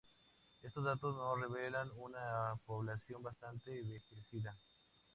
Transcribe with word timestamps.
Estos 0.63 0.83
datos 0.83 1.15
nos 1.15 1.39
revelan 1.39 1.91
una 1.95 2.55
población 2.65 3.21
bastante 3.21 3.79
envejecida. 3.81 4.57